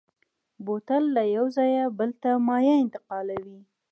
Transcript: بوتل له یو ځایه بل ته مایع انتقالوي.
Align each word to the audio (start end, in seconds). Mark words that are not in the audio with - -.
بوتل 0.65 1.03
له 1.15 1.23
یو 1.35 1.45
ځایه 1.57 1.83
بل 1.97 2.09
ته 2.21 2.29
مایع 2.47 2.75
انتقالوي. 2.83 3.59